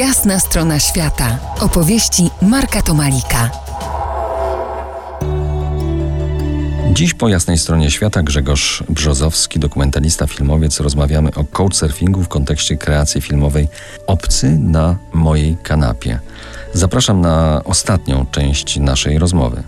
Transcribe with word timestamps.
Jasna 0.00 0.40
strona 0.40 0.78
świata. 0.78 1.38
Opowieści 1.60 2.30
Marka 2.42 2.82
Tomalika. 2.82 3.50
Dziś 6.92 7.14
po 7.14 7.28
jasnej 7.28 7.58
stronie 7.58 7.90
świata 7.90 8.22
Grzegorz 8.22 8.82
Brzozowski, 8.88 9.58
dokumentalista, 9.58 10.26
filmowiec. 10.26 10.80
Rozmawiamy 10.80 11.30
o 11.34 11.44
couchsurfingu 11.44 12.22
w 12.22 12.28
kontekście 12.28 12.76
kreacji 12.76 13.20
filmowej 13.20 13.68
Obcy 14.06 14.58
na 14.58 14.96
mojej 15.12 15.56
kanapie. 15.62 16.18
Zapraszam 16.72 17.20
na 17.20 17.62
ostatnią 17.64 18.26
część 18.30 18.78
naszej 18.78 19.18
rozmowy. 19.18 19.62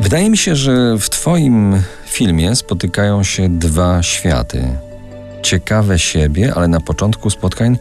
Wydaje 0.00 0.30
mi 0.30 0.38
się, 0.38 0.56
że 0.56 0.98
w 0.98 1.10
Twoim 1.10 1.82
filmie 2.06 2.56
spotykają 2.56 3.24
się 3.24 3.48
dwa 3.48 4.02
światy. 4.02 4.64
Ciekawe 5.42 5.98
siebie, 5.98 6.54
ale 6.54 6.68
na 6.68 6.80
początku 6.80 7.30
spotkań 7.30 7.78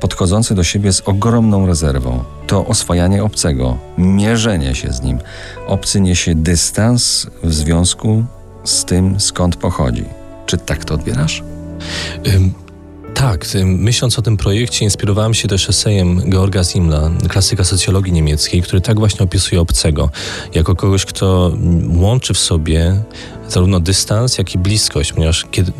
podchodzące 0.00 0.54
do 0.54 0.64
siebie 0.64 0.92
z 0.92 1.00
ogromną 1.00 1.66
rezerwą. 1.66 2.24
To 2.46 2.66
oswajanie 2.66 3.24
obcego, 3.24 3.78
mierzenie 3.98 4.74
się 4.74 4.92
z 4.92 5.02
nim. 5.02 5.18
Obcy 5.66 6.00
niesie 6.00 6.34
dystans 6.34 7.26
w 7.42 7.54
związku 7.54 8.24
z 8.64 8.84
tym, 8.84 9.20
skąd 9.20 9.56
pochodzi. 9.56 10.04
Czy 10.46 10.58
tak 10.58 10.84
to 10.84 10.94
odbierasz? 10.94 11.42
Tak, 13.14 13.46
myśląc 13.64 14.18
o 14.18 14.22
tym 14.22 14.36
projekcie, 14.36 14.84
inspirowałem 14.84 15.34
się 15.34 15.48
też 15.48 15.68
esejem 15.68 16.30
Georga 16.30 16.64
Zimla, 16.64 17.10
klasyka 17.28 17.64
socjologii 17.64 18.12
niemieckiej, 18.12 18.62
który 18.62 18.80
tak 18.80 18.98
właśnie 18.98 19.24
opisuje 19.24 19.60
obcego, 19.60 20.10
jako 20.54 20.76
kogoś, 20.76 21.04
kto 21.04 21.52
łączy 21.88 22.34
w 22.34 22.38
sobie 22.38 23.02
zarówno 23.48 23.80
dystans, 23.80 24.38
jak 24.38 24.54
i 24.54 24.58
bliskość, 24.58 25.12
ponieważ 25.12 25.46
kiedy, 25.50 25.72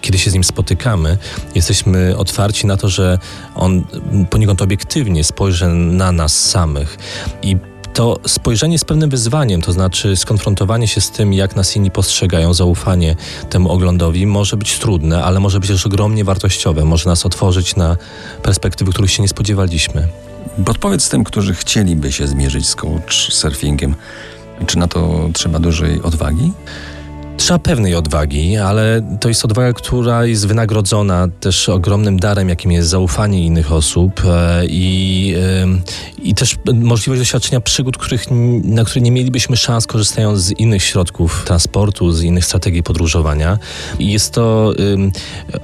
kiedy 0.00 0.18
się 0.18 0.30
z 0.30 0.34
nim 0.34 0.44
spotykamy, 0.44 1.18
jesteśmy 1.54 2.16
otwarci 2.16 2.66
na 2.66 2.76
to, 2.76 2.88
że 2.88 3.18
on 3.54 3.84
poniekąd 4.30 4.62
obiektywnie 4.62 5.24
spojrzy 5.24 5.66
na 5.68 6.12
nas 6.12 6.38
samych 6.50 6.98
i 7.42 7.56
to 7.94 8.18
spojrzenie 8.26 8.78
z 8.78 8.84
pewnym 8.84 9.10
wyzwaniem, 9.10 9.62
to 9.62 9.72
znaczy 9.72 10.16
skonfrontowanie 10.16 10.88
się 10.88 11.00
z 11.00 11.10
tym, 11.10 11.32
jak 11.32 11.56
nas 11.56 11.76
inni 11.76 11.90
postrzegają, 11.90 12.54
zaufanie 12.54 13.16
temu 13.50 13.70
oglądowi, 13.70 14.26
może 14.26 14.56
być 14.56 14.78
trudne, 14.78 15.24
ale 15.24 15.40
może 15.40 15.60
być 15.60 15.70
też 15.70 15.86
ogromnie 15.86 16.24
wartościowe, 16.24 16.84
może 16.84 17.10
nas 17.10 17.26
otworzyć 17.26 17.76
na 17.76 17.96
perspektywy, 18.42 18.92
których 18.92 19.10
się 19.10 19.22
nie 19.22 19.28
spodziewaliśmy. 19.28 20.08
Podpowiedz 20.64 21.08
tym, 21.08 21.24
którzy 21.24 21.54
chcieliby 21.54 22.12
się 22.12 22.26
zmierzyć 22.26 22.66
z 22.66 22.76
surfingiem, 23.32 23.94
czy 24.66 24.78
na 24.78 24.88
to 24.88 25.28
trzeba 25.32 25.58
dużej 25.58 26.02
odwagi? 26.02 26.52
Trzeba 27.50 27.58
pewnej 27.58 27.94
odwagi, 27.94 28.56
ale 28.56 29.16
to 29.20 29.28
jest 29.28 29.44
odwaga, 29.44 29.72
która 29.72 30.26
jest 30.26 30.46
wynagrodzona 30.46 31.28
też 31.40 31.68
ogromnym 31.68 32.20
darem, 32.20 32.48
jakim 32.48 32.72
jest 32.72 32.88
zaufanie 32.88 33.46
innych 33.46 33.72
osób 33.72 34.22
e, 34.24 34.66
i, 34.66 35.34
i 36.22 36.34
też 36.34 36.56
możliwość 36.74 37.20
doświadczenia 37.20 37.60
przygód, 37.60 37.98
których, 37.98 38.24
na 38.64 38.84
które 38.84 39.00
nie 39.00 39.10
mielibyśmy 39.10 39.56
szans 39.56 39.86
korzystając 39.86 40.40
z 40.40 40.50
innych 40.50 40.82
środków 40.82 41.44
transportu, 41.44 42.12
z 42.12 42.22
innych 42.22 42.44
strategii 42.44 42.82
podróżowania. 42.82 43.58
I 43.98 44.12
jest 44.12 44.34
to 44.34 44.72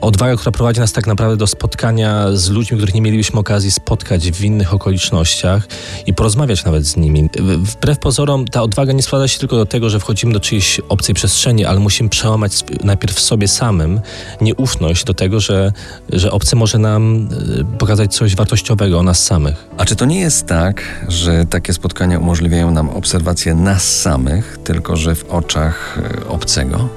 odwaga, 0.01 0.37
która 0.37 0.53
prowadzi 0.53 0.81
nas 0.81 0.93
tak 0.93 1.07
naprawdę 1.07 1.37
do 1.37 1.47
spotkania 1.47 2.27
z 2.33 2.51
ludźmi, 2.51 2.77
których 2.77 2.95
nie 2.95 3.03
mielibyśmy 3.03 3.41
okazji 3.41 3.71
spotkać 3.71 4.31
w 4.31 4.45
innych 4.45 4.75
okolicznościach 4.75 5.69
i 6.07 6.15
porozmawiać 6.15 6.65
nawet 6.65 6.87
z 6.87 6.97
nimi. 6.97 7.29
Wbrew 7.59 7.99
pozorom 7.99 8.45
ta 8.45 8.63
odwaga 8.63 8.93
nie 8.93 9.03
sprowadza 9.03 9.29
się 9.29 9.39
tylko 9.39 9.57
do 9.57 9.67
tego, 9.67 9.91
że 9.91 10.01
wchodzimy 10.01 10.33
do 10.33 10.41
czyjejś 10.41 10.81
obcej 10.89 11.15
przestrzeni, 11.15 11.65
ale 11.65 11.76
musimy 11.81 12.09
przełamać 12.09 12.65
najpierw 12.85 13.15
w 13.15 13.21
sobie 13.21 13.49
samym 13.49 14.01
nieufność 14.41 15.05
do 15.05 15.15
tego, 15.15 15.41
że, 15.41 15.73
że 16.13 16.33
obcy 16.33 16.57
może 16.57 16.79
nam 16.79 17.29
e, 17.61 17.79
pokazać 17.79 18.15
coś 18.15 18.37
wartościowego 18.37 18.99
o 18.99 19.03
nas 19.03 19.25
samych. 19.25 19.69
A 19.79 19.85
czy 19.85 19.97
to 19.97 20.05
nie 20.05 20.21
jest 20.21 20.47
tak, 20.47 20.83
że 21.09 21.45
takie 21.47 21.73
spotkania 21.73 22.19
umożliwiają 22.19 22.71
nam 22.71 22.91
obserwację 22.91 23.55
nas 23.55 24.01
samych, 24.01 24.59
tylko 24.65 24.97
że 24.97 25.15
w 25.15 25.31
oczach 25.31 25.99
e, 26.23 26.29
obcego? 26.29 26.89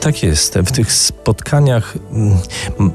Tak 0.00 0.22
jest. 0.22 0.54
W 0.54 0.72
tych 0.72 0.88
spotkaniach 1.24 1.96
mm, 2.12 2.38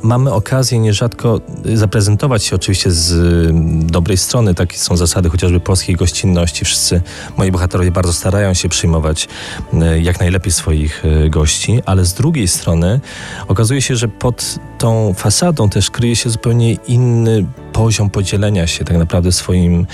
mamy 0.03 0.34
okazję 0.34 0.79
nierzadko 0.79 1.41
zaprezentować 1.73 2.44
się 2.44 2.56
oczywiście 2.56 2.91
z 2.91 3.12
mm, 3.50 3.88
dobrej 3.88 4.17
strony. 4.17 4.56
Takie 4.56 4.78
są 4.78 4.97
zasady 4.97 5.29
chociażby 5.29 5.59
polskiej 5.59 5.95
gościnności. 5.95 6.66
Wszyscy 6.66 7.01
moi 7.38 7.51
bohaterowie 7.51 7.91
bardzo 7.91 8.13
starają 8.13 8.53
się 8.53 8.69
przyjmować 8.69 9.28
mm, 9.73 10.03
jak 10.03 10.19
najlepiej 10.19 10.51
swoich 10.51 11.03
gości, 11.29 11.81
ale 11.85 12.06
z 12.06 12.13
drugiej 12.13 12.47
strony 12.47 13.00
okazuje 13.47 13.81
się, 13.81 13.95
że 13.95 14.07
pod 14.07 14.59
tą 14.78 15.13
fasadą 15.13 15.69
też 15.69 15.91
kryje 15.91 16.16
się 16.16 16.29
zupełnie 16.29 16.73
inny 16.73 17.45
poziom 17.73 18.09
podzielenia 18.09 18.68
się 18.68 18.85
tak 18.85 18.97
naprawdę 18.97 19.31
swoim 19.31 19.88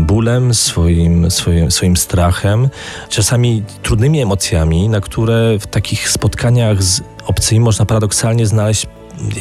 bólem, 0.00 0.54
swoim, 0.54 1.30
swoim, 1.30 1.70
swoim 1.70 1.96
strachem, 1.96 2.68
czasami 3.08 3.62
trudnymi 3.82 4.20
emocjami, 4.20 4.88
na 4.88 5.00
które 5.00 5.58
w 5.58 5.66
takich 5.66 6.08
spotkaniach 6.10 6.82
z 6.82 7.13
obcymi 7.26 7.60
można 7.60 7.84
paradoksalnie 7.84 8.46
znaleźć 8.46 8.86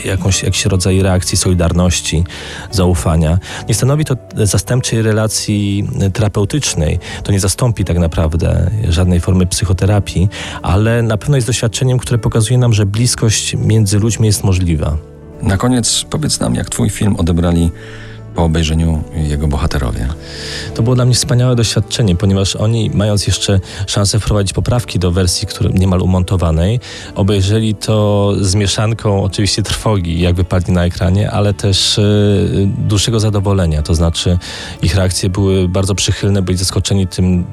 jakąś, 0.06 0.44
jakiś 0.44 0.66
rodzaj 0.66 1.02
reakcji 1.02 1.38
solidarności, 1.38 2.24
zaufania. 2.72 3.40
Nie 3.70 3.76
stanowi 3.76 4.06
to 4.06 4.16
zastępczej 4.36 5.02
relacji 5.02 5.88
terapeutycznej. 6.14 7.00
To 7.24 7.32
nie 7.32 7.40
zastąpi 7.40 7.86
tak 7.86 7.98
naprawdę 7.98 8.72
żadnej 8.90 9.20
formy 9.20 9.46
psychoterapii, 9.46 10.30
ale 10.62 11.02
na 11.02 11.18
pewno 11.18 11.36
jest 11.36 11.48
doświadczeniem, 11.48 11.98
które 11.98 12.18
pokazuje 12.18 12.58
nam, 12.58 12.74
że 12.74 12.86
bliskość 12.86 13.56
między 13.56 14.00
ludźmi 14.00 14.28
jest 14.28 14.44
możliwa. 14.44 14.98
Na 15.42 15.58
koniec 15.58 16.06
powiedz 16.10 16.40
nam, 16.40 16.56
jak 16.56 16.70
Twój 16.70 16.90
film 16.90 17.16
odebrali 17.16 17.72
po 18.36 18.44
obejrzeniu 18.44 19.04
jego 19.16 19.48
bohaterowie. 19.48 20.08
To 20.76 20.84
było 20.84 20.96
dla 20.96 21.06
mnie 21.06 21.16
wspaniałe 21.16 21.56
doświadczenie, 21.56 22.16
ponieważ 22.16 22.56
oni, 22.56 22.92
mając 22.94 23.28
jeszcze 23.28 23.60
szansę 23.88 24.20
wprowadzić 24.20 24.54
poprawki 24.54 25.00
do 25.00 25.12
wersji 25.12 25.48
który, 25.48 25.70
niemal 25.70 26.02
umontowanej, 26.02 26.80
obejrzeli 27.16 27.76
to 27.76 28.32
z 28.42 28.56
mieszanką 28.56 29.24
oczywiście 29.24 29.64
trwogi, 29.64 30.22
jak 30.22 30.36
wypadli 30.36 30.74
na 30.74 30.86
ekranie, 30.86 31.32
ale 31.32 31.54
też 31.54 31.98
y, 31.98 32.68
zadowolenia. 33.18 33.82
To 33.82 33.96
znaczy 33.96 34.38
ich 34.82 34.96
reakcje 34.96 35.30
były 35.30 35.70
bardzo 35.70 35.96
przychylne, 35.96 36.42
byli 36.42 36.58
zaskoczeni 36.58 37.08
tym, 37.08 37.46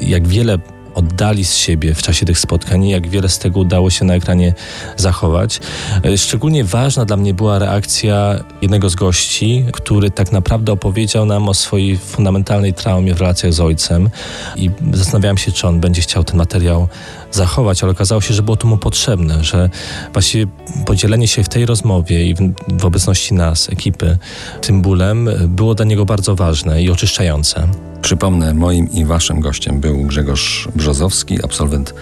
jak 0.00 0.28
wiele 0.28 0.58
oddali 0.98 1.44
z 1.44 1.54
siebie 1.54 1.94
w 1.94 2.02
czasie 2.02 2.26
tych 2.26 2.38
spotkań 2.38 2.84
i 2.84 2.90
jak 2.90 3.08
wiele 3.08 3.28
z 3.28 3.38
tego 3.38 3.60
udało 3.60 3.90
się 3.90 4.04
na 4.04 4.14
ekranie 4.14 4.54
zachować. 4.96 5.60
E, 6.04 6.18
szczególnie 6.18 6.64
ważna 6.64 7.04
dla 7.04 7.16
mnie 7.16 7.34
była 7.34 7.58
reakcja 7.58 8.44
jednego 8.62 8.90
z 8.90 8.94
gości, 8.94 9.64
który 9.72 10.10
tak 10.10 10.32
naprawdę 10.32 10.72
opowiedział 10.72 11.26
nam 11.26 11.48
o 11.48 11.54
swojej 11.54 11.98
fundamentalnej 11.98 12.74
traumie 12.74 13.14
w 13.14 13.20
relacjach 13.20 13.52
z 13.52 13.60
ojcem 13.60 14.10
i 14.56 14.70
zastanawiałem 14.92 15.38
się, 15.38 15.52
czy 15.52 15.66
on 15.68 15.80
będzie 15.80 16.02
chciał 16.02 16.24
ten 16.24 16.36
materiał 16.36 16.88
zachować, 17.32 17.82
ale 17.82 17.92
okazało 17.92 18.20
się, 18.20 18.34
że 18.34 18.42
było 18.42 18.56
to 18.56 18.68
mu 18.68 18.76
potrzebne, 18.78 19.44
że 19.44 19.70
właściwie 20.12 20.46
podzielenie 20.86 21.28
się 21.28 21.44
w 21.44 21.48
tej 21.48 21.66
rozmowie 21.66 22.26
i 22.26 22.34
w, 22.34 22.38
w 22.68 22.84
obecności 22.84 23.34
nas, 23.34 23.70
ekipy, 23.70 24.18
tym 24.60 24.82
bólem 24.82 25.30
było 25.48 25.74
dla 25.74 25.84
niego 25.84 26.04
bardzo 26.04 26.36
ważne 26.36 26.82
i 26.82 26.90
oczyszczające. 26.90 27.68
Przypomnę, 28.02 28.54
moim 28.54 28.90
i 28.90 29.04
waszym 29.04 29.40
gościem 29.40 29.80
był 29.80 29.98
Grzegorz 29.98 30.68
Brzozowski, 30.74 31.44
absolwent 31.44 31.94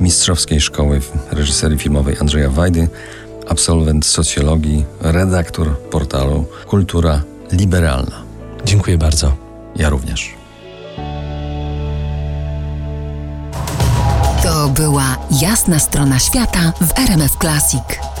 Mistrzowskiej 0.00 0.60
Szkoły 0.60 1.00
Reżyserii 1.30 1.78
Filmowej 1.78 2.16
Andrzeja 2.20 2.50
Wajdy, 2.50 2.88
absolwent 3.48 4.06
socjologii, 4.06 4.84
redaktor 5.00 5.78
portalu 5.78 6.44
Kultura 6.66 7.22
Liberalna. 7.52 8.22
Dziękuję 8.64 8.98
bardzo. 8.98 9.36
Ja 9.76 9.88
również. 9.88 10.34
To 14.42 14.68
była 14.68 15.16
jasna 15.42 15.78
strona 15.78 16.18
świata 16.18 16.72
w 16.80 16.98
RMF 16.98 17.36
Classic. 17.40 18.15